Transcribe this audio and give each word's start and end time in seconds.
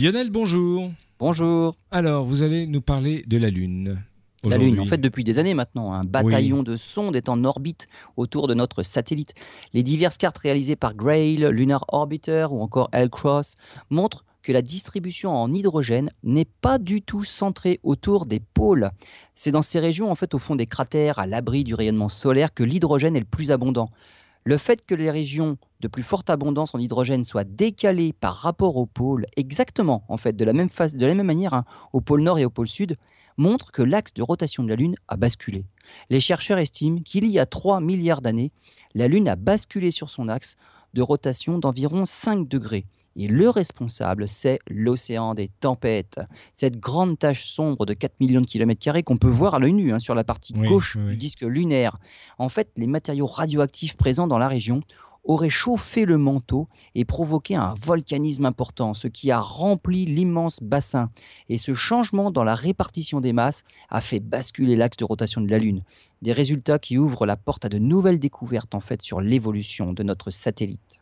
Lionel, 0.00 0.30
bonjour. 0.30 0.92
Bonjour. 1.18 1.76
Alors, 1.90 2.24
vous 2.24 2.42
allez 2.42 2.68
nous 2.68 2.80
parler 2.80 3.24
de 3.26 3.36
la 3.36 3.50
Lune. 3.50 4.00
La 4.44 4.56
Lune, 4.56 4.78
en 4.78 4.84
fait, 4.84 5.00
depuis 5.00 5.24
des 5.24 5.40
années 5.40 5.54
maintenant, 5.54 5.92
un 5.92 6.04
bataillon 6.04 6.62
de 6.62 6.76
sondes 6.76 7.16
est 7.16 7.28
en 7.28 7.42
orbite 7.42 7.88
autour 8.16 8.46
de 8.46 8.54
notre 8.54 8.84
satellite. 8.84 9.34
Les 9.72 9.82
diverses 9.82 10.16
cartes 10.16 10.38
réalisées 10.38 10.76
par 10.76 10.94
Grail, 10.94 11.48
Lunar 11.50 11.84
Orbiter 11.88 12.46
ou 12.52 12.60
encore 12.60 12.90
L-Cross 12.92 13.56
montrent 13.90 14.24
que 14.44 14.52
la 14.52 14.62
distribution 14.62 15.34
en 15.34 15.52
hydrogène 15.52 16.12
n'est 16.22 16.48
pas 16.60 16.78
du 16.78 17.02
tout 17.02 17.24
centrée 17.24 17.80
autour 17.82 18.26
des 18.26 18.38
pôles. 18.38 18.92
C'est 19.34 19.50
dans 19.50 19.62
ces 19.62 19.80
régions, 19.80 20.12
en 20.12 20.14
fait, 20.14 20.32
au 20.32 20.38
fond 20.38 20.54
des 20.54 20.66
cratères, 20.66 21.18
à 21.18 21.26
l'abri 21.26 21.64
du 21.64 21.74
rayonnement 21.74 22.08
solaire, 22.08 22.54
que 22.54 22.62
l'hydrogène 22.62 23.16
est 23.16 23.20
le 23.20 23.26
plus 23.26 23.50
abondant. 23.50 23.88
Le 24.48 24.56
fait 24.56 24.86
que 24.86 24.94
les 24.94 25.10
régions 25.10 25.58
de 25.80 25.88
plus 25.88 26.02
forte 26.02 26.30
abondance 26.30 26.74
en 26.74 26.78
hydrogène 26.78 27.22
soient 27.22 27.44
décalées 27.44 28.14
par 28.14 28.34
rapport 28.34 28.78
au 28.78 28.86
pôle, 28.86 29.26
exactement 29.36 30.04
en 30.08 30.16
fait, 30.16 30.32
de 30.32 30.44
la 30.46 30.54
même, 30.54 31.22
manière 31.22 31.52
hein, 31.52 31.66
au 31.92 32.00
pôle 32.00 32.22
nord 32.22 32.38
et 32.38 32.46
au 32.46 32.48
pôle 32.48 32.66
sud, 32.66 32.96
montre 33.36 33.72
que 33.72 33.82
l'axe 33.82 34.14
de 34.14 34.22
rotation 34.22 34.62
de 34.62 34.70
la 34.70 34.76
Lune 34.76 34.96
a 35.06 35.18
basculé. 35.18 35.66
Les 36.08 36.18
chercheurs 36.18 36.56
estiment 36.56 37.00
qu'il 37.00 37.26
y 37.26 37.38
a 37.38 37.44
3 37.44 37.82
milliards 37.82 38.22
d'années, 38.22 38.50
la 38.94 39.06
Lune 39.06 39.28
a 39.28 39.36
basculé 39.36 39.90
sur 39.90 40.08
son 40.08 40.30
axe 40.30 40.56
de 40.94 41.02
rotation 41.02 41.58
d'environ 41.58 42.06
5 42.06 42.48
degrés. 42.48 42.86
Et 43.18 43.26
le 43.26 43.50
responsable, 43.50 44.28
c'est 44.28 44.60
l'océan 44.70 45.34
des 45.34 45.48
tempêtes. 45.48 46.20
Cette 46.54 46.78
grande 46.78 47.18
tache 47.18 47.50
sombre 47.50 47.84
de 47.84 47.92
4 47.92 48.20
millions 48.20 48.40
de 48.40 48.46
kilomètres 48.46 48.80
carrés 48.80 49.02
qu'on 49.02 49.16
peut 49.16 49.26
voir 49.26 49.56
à 49.56 49.58
l'œil 49.58 49.72
nu 49.72 49.92
hein, 49.92 49.98
sur 49.98 50.14
la 50.14 50.22
partie 50.22 50.52
gauche 50.52 50.96
du 50.96 51.16
disque 51.16 51.42
lunaire. 51.42 51.98
En 52.38 52.48
fait, 52.48 52.70
les 52.76 52.86
matériaux 52.86 53.26
radioactifs 53.26 53.96
présents 53.96 54.28
dans 54.28 54.38
la 54.38 54.46
région 54.46 54.82
auraient 55.24 55.50
chauffé 55.50 56.04
le 56.04 56.16
manteau 56.16 56.68
et 56.94 57.04
provoqué 57.04 57.56
un 57.56 57.74
volcanisme 57.74 58.46
important, 58.46 58.94
ce 58.94 59.08
qui 59.08 59.32
a 59.32 59.40
rempli 59.40 60.06
l'immense 60.06 60.60
bassin. 60.62 61.10
Et 61.48 61.58
ce 61.58 61.74
changement 61.74 62.30
dans 62.30 62.44
la 62.44 62.54
répartition 62.54 63.20
des 63.20 63.32
masses 63.32 63.64
a 63.90 64.00
fait 64.00 64.20
basculer 64.20 64.76
l'axe 64.76 64.96
de 64.96 65.04
rotation 65.04 65.40
de 65.40 65.50
la 65.50 65.58
Lune. 65.58 65.82
Des 66.22 66.32
résultats 66.32 66.78
qui 66.78 66.98
ouvrent 66.98 67.26
la 67.26 67.36
porte 67.36 67.64
à 67.64 67.68
de 67.68 67.78
nouvelles 67.78 68.20
découvertes 68.20 68.76
en 68.76 68.80
fait 68.80 69.02
sur 69.02 69.20
l'évolution 69.20 69.92
de 69.92 70.04
notre 70.04 70.30
satellite. 70.30 71.00